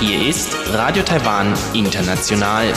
[0.00, 2.72] Hier ist Radio Taiwan International.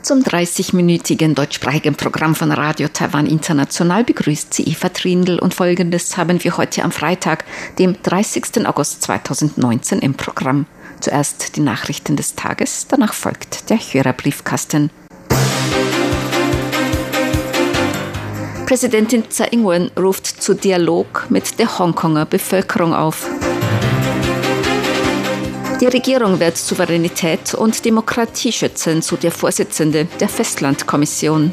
[0.00, 6.42] Zum 30-minütigen deutschsprachigen Programm von Radio Taiwan International begrüßt sie Eva Trindl und folgendes haben
[6.42, 7.44] wir heute am Freitag,
[7.78, 8.66] dem 30.
[8.66, 10.64] August 2019 im Programm.
[11.00, 14.90] Zuerst die Nachrichten des Tages, danach folgt der Hörerbriefkasten.
[18.70, 23.28] Präsidentin Tsai Ing-wen ruft zu Dialog mit der Hongkonger Bevölkerung auf.
[25.80, 31.52] Die Regierung wird Souveränität und Demokratie schützen, so der Vorsitzende der Festlandkommission.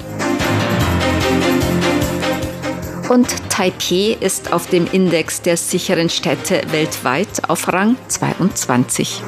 [3.10, 9.24] Und Taipei ist auf dem Index der sicheren Städte weltweit auf Rang 22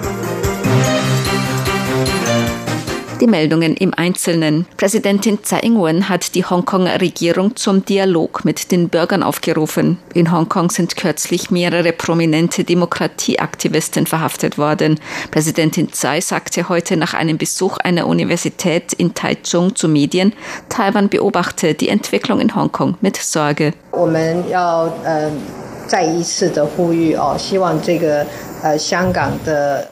[3.20, 4.66] Die Meldungen im Einzelnen.
[4.77, 9.98] Präsidentin Tsai Ing-wen hat die Hongkonger Regierung zum Dialog mit den Bürgern aufgerufen.
[10.15, 14.99] In Hongkong sind kürzlich mehrere prominente Demokratieaktivisten verhaftet worden.
[15.30, 20.32] Präsidentin Tsai sagte heute nach einem Besuch einer Universität in Taichung zu Medien,
[20.68, 23.73] Taiwan beobachte die Entwicklung in Hongkong mit Sorge.
[23.96, 25.30] 我们要呃
[25.88, 28.24] 再一次的呼吁哦，希望这个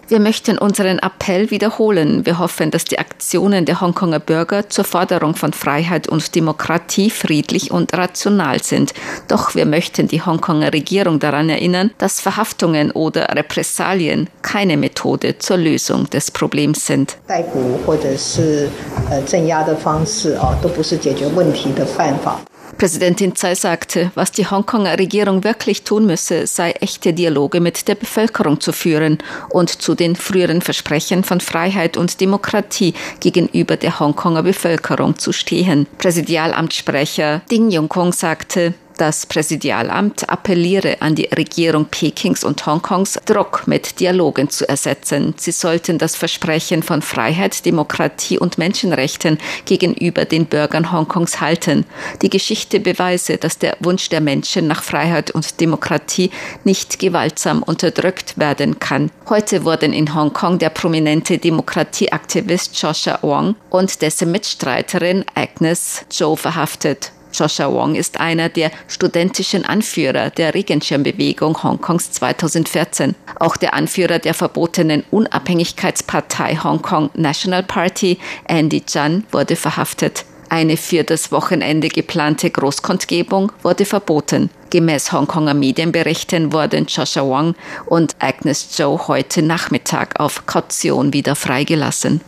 [0.08, 2.24] wir möchten unseren Appell wiederholen.
[2.24, 7.70] Wir hoffen, dass die Aktionen der Hongkonger Bürger zur Forderung von Freiheit und Demokratie friedlich
[7.70, 8.94] und rational sind.
[9.28, 15.58] Doch wir möchten die Hongkonger Regierung daran erinnern, dass Verhaftungen oder Repressalien keine Methode zur
[15.58, 17.18] Lösung des Problems sind.
[17.28, 18.70] 逮捕或者是
[19.10, 22.40] 呃镇压的方式啊，都不是解决问题的办法。
[22.77, 27.95] Präsidentin Tsai sagte, was die Hongkonger Regierung wirklich tun müsse, sei echte Dialoge mit der
[27.95, 29.17] Bevölkerung zu führen
[29.49, 35.87] und zu den früheren Versprechen von Freiheit und Demokratie gegenüber der Hongkonger Bevölkerung zu stehen.
[35.97, 43.99] Präsidialamtssprecher Ding Yongkong sagte, das Präsidialamt appelliere an die Regierung Pekings und Hongkongs, Druck mit
[43.99, 45.33] Dialogen zu ersetzen.
[45.37, 51.85] Sie sollten das Versprechen von Freiheit, Demokratie und Menschenrechten gegenüber den Bürgern Hongkongs halten.
[52.21, 56.31] Die Geschichte beweise, dass der Wunsch der Menschen nach Freiheit und Demokratie
[56.63, 59.11] nicht gewaltsam unterdrückt werden kann.
[59.29, 67.11] Heute wurden in Hongkong der prominente Demokratieaktivist Joshua Wong und dessen Mitstreiterin Agnes Zhou verhaftet.
[67.37, 73.15] Joshua Wong ist einer der studentischen Anführer der Regenschirmbewegung Hongkongs 2014.
[73.39, 80.25] Auch der Anführer der verbotenen Unabhängigkeitspartei Hongkong National Party, Andy Chan, wurde verhaftet.
[80.49, 84.49] Eine für das Wochenende geplante Großkundgebung wurde verboten.
[84.69, 87.55] Gemäß Hongkonger Medienberichten wurden Joshua Wong
[87.85, 92.21] und Agnes Zhou heute Nachmittag auf Kaution wieder freigelassen.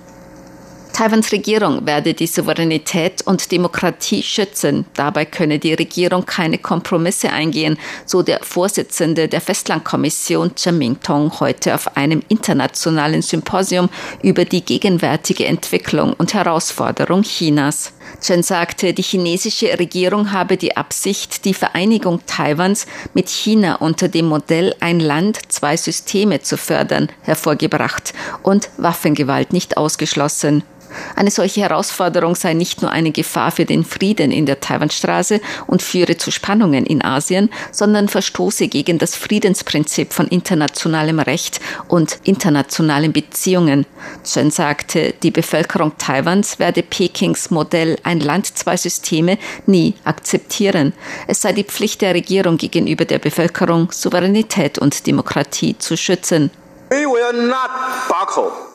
[1.00, 4.86] Taiwans Regierung werde die Souveränität und Demokratie schützen.
[4.96, 11.74] Dabei könne die Regierung keine Kompromisse eingehen, so der Vorsitzende der Festlandkommission Chen Mingtong heute
[11.74, 13.88] auf einem internationalen Symposium
[14.24, 17.94] über die gegenwärtige Entwicklung und Herausforderung Chinas.
[18.20, 24.26] Chen sagte, die chinesische Regierung habe die Absicht, die Vereinigung Taiwans mit China unter dem
[24.26, 30.64] Modell ein Land, zwei Systeme zu fördern, hervorgebracht und Waffengewalt nicht ausgeschlossen.
[31.16, 35.82] Eine solche Herausforderung sei nicht nur eine Gefahr für den Frieden in der Taiwanstraße und
[35.82, 43.14] führe zu Spannungen in Asien, sondern verstoße gegen das Friedensprinzip von internationalem Recht und internationalen
[43.14, 43.86] Beziehungen.
[44.24, 50.94] Chen sagte, die Bevölkerung Taiwans werde Pekings Modell ein Land, zwei Systeme nie akzeptieren.
[51.28, 56.52] Es sei die Pflicht der Regierung gegenüber der Bevölkerung, Souveränität und Demokratie zu schützen.
[56.90, 57.70] We will not
[58.08, 58.69] buckle.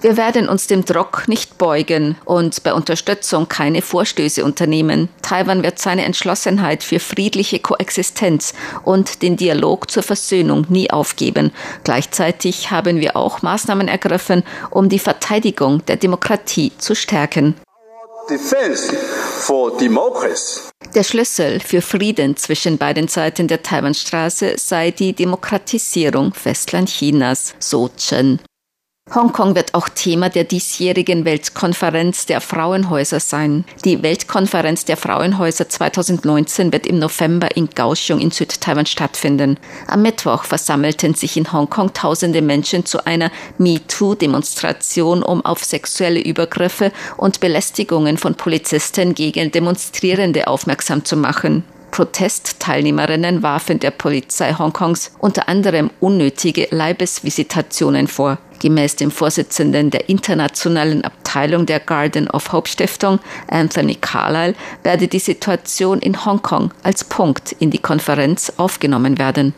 [0.00, 5.08] Wir werden uns dem Druck nicht beugen und bei Unterstützung keine Vorstöße unternehmen.
[5.22, 8.52] Taiwan wird seine Entschlossenheit für friedliche Koexistenz
[8.84, 11.50] und den Dialog zur Versöhnung nie aufgeben.
[11.82, 17.54] Gleichzeitig haben wir auch Maßnahmen ergriffen, um die Verteidigung der Demokratie zu stärken.
[20.94, 28.40] Der Schlüssel für Frieden zwischen beiden Seiten der Taiwanstraße sei die Demokratisierung Festlandchinas, so Chen.
[29.14, 33.64] Hongkong wird auch Thema der diesjährigen Weltkonferenz der Frauenhäuser sein.
[33.84, 39.58] Die Weltkonferenz der Frauenhäuser 2019 wird im November in Kaohsiung in Südtaiwan stattfinden.
[39.86, 46.90] Am Mittwoch versammelten sich in Hongkong tausende Menschen zu einer MeToo-Demonstration, um auf sexuelle Übergriffe
[47.16, 51.62] und Belästigungen von Polizisten gegen Demonstrierende aufmerksam zu machen.
[51.92, 58.38] Protestteilnehmerinnen warfen der Polizei Hongkongs unter anderem unnötige Leibesvisitationen vor.
[58.60, 65.18] Gemäß dem Vorsitzenden der internationalen Abteilung der Garden of Hope Stiftung, Anthony Carlyle, werde die
[65.18, 69.54] Situation in Hongkong als Punkt in die Konferenz aufgenommen werden.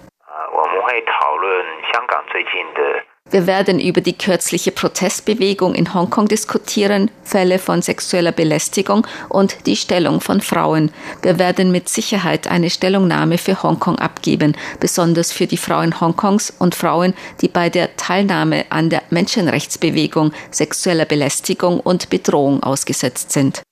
[3.31, 9.77] Wir werden über die kürzliche Protestbewegung in Hongkong diskutieren, Fälle von sexueller Belästigung und die
[9.77, 10.91] Stellung von Frauen.
[11.21, 16.75] Wir werden mit Sicherheit eine Stellungnahme für Hongkong abgeben, besonders für die Frauen Hongkongs und
[16.75, 23.63] Frauen, die bei der Teilnahme an der Menschenrechtsbewegung sexueller Belästigung und Bedrohung ausgesetzt sind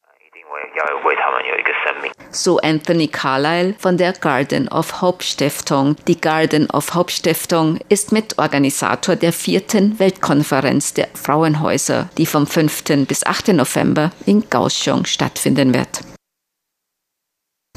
[2.36, 5.96] so Anthony Carlyle von der Garden of Hope Stiftung.
[6.06, 13.06] Die Garden of Hope Stiftung ist Mitorganisator der vierten Weltkonferenz der Frauenhäuser, die vom 5.
[13.06, 13.48] bis 8.
[13.48, 16.15] November in Kaohsiung stattfinden wird.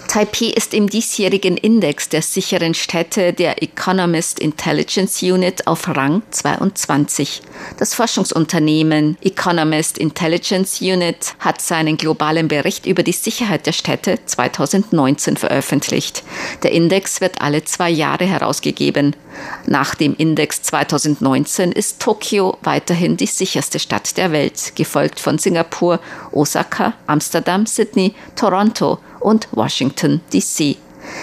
[0.10, 7.44] Taipei ist im diesjährigen Index der sicheren Städte der Economist Intelligence Unit auf Rang 22.
[7.78, 15.38] Das Forschungsunternehmen Economist Intelligence Unit hat seinen globalen Bericht über die Sicherheit der Städte 2019
[15.38, 16.24] veröffentlicht.
[16.64, 19.16] Der Index wird alle zwei Jahre herausgegeben.
[19.68, 26.00] Nach dem Index 2019 ist Tokio weiterhin die sicherste Stadt der Welt, gefolgt von Singapur,
[26.32, 30.78] Osaka, Amsterdam, Sydney, Toronto und Washington, D.C.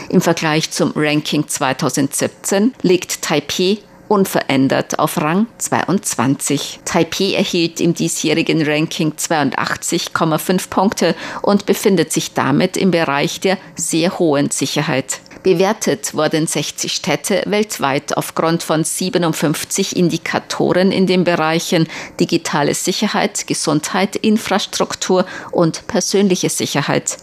[0.09, 3.79] Im Vergleich zum Ranking 2017 liegt Taipei
[4.09, 6.81] unverändert auf Rang 22.
[6.85, 14.19] Taipei erhielt im diesjährigen Ranking 82,5 Punkte und befindet sich damit im Bereich der sehr
[14.19, 15.21] hohen Sicherheit.
[15.43, 21.87] Bewertet wurden 60 Städte weltweit aufgrund von 57 Indikatoren in den Bereichen
[22.19, 27.19] digitale Sicherheit, Gesundheit, Infrastruktur und persönliche Sicherheit.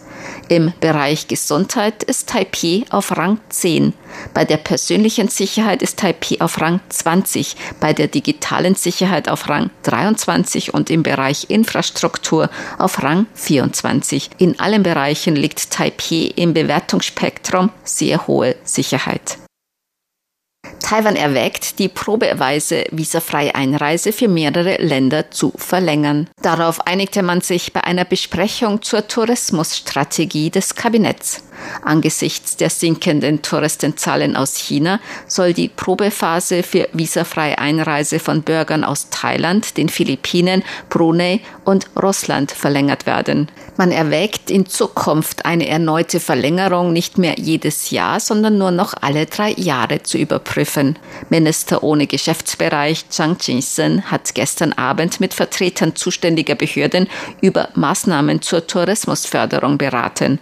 [0.54, 3.96] Im Bereich Gesundheit ist Taipei auf Rang 10.
[4.36, 9.72] Bei der persönlichen Sicherheit ist Taipei auf Rang 20, bei der digitalen Sicherheit auf Rang
[9.82, 14.30] 23 und im Bereich Infrastruktur auf Rang 24.
[14.38, 19.40] In allen Bereichen liegt Taipei im Bewertungsspektrum sehr hohe Sicherheit.
[20.84, 26.30] Taiwan erwägt, die probeweise visafreie Einreise für mehrere Länder zu verlängern.
[26.44, 31.42] Darauf einigte man sich bei einer Besprechung zur Tourismusstrategie des Kabinetts.
[31.82, 39.10] Angesichts der sinkenden Touristenzahlen aus China soll die Probephase für visafreie Einreise von Bürgern aus
[39.10, 43.50] Thailand, den Philippinen, Brunei und Russland verlängert werden.
[43.78, 49.26] Man erwägt in Zukunft eine erneute Verlängerung nicht mehr jedes Jahr, sondern nur noch alle
[49.26, 51.00] drei Jahre zu überprüfen.
[51.30, 55.96] Minister ohne Geschäftsbereich Zhang Jinsen hat gestern Abend mit Vertretern
[56.34, 57.08] zuständiger Behörden
[57.42, 60.40] über Maßnahmen zur Tourismusförderung beraten.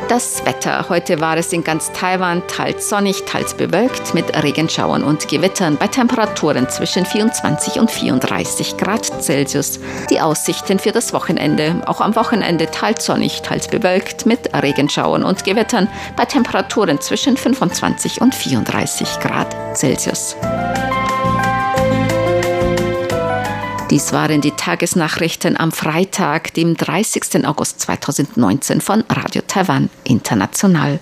[0.09, 0.89] Das Wetter.
[0.89, 5.87] Heute war es in ganz Taiwan teils sonnig, teils bewölkt mit Regenschauern und Gewittern bei
[5.87, 9.79] Temperaturen zwischen 24 und 34 Grad Celsius.
[10.09, 11.81] Die Aussichten für das Wochenende.
[11.85, 18.21] Auch am Wochenende teils sonnig, teils bewölkt mit Regenschauern und Gewittern bei Temperaturen zwischen 25
[18.21, 20.35] und 34 Grad Celsius.
[23.93, 27.45] Dies waren die Tagesnachrichten am Freitag, dem 30.
[27.45, 30.99] August 2019 von Radio Taiwan International.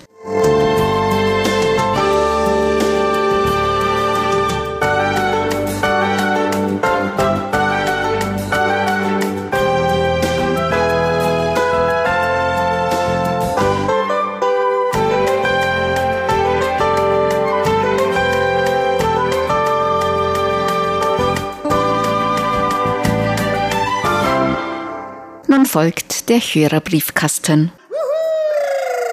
[25.72, 27.72] Folgt der Hörerbriefkasten.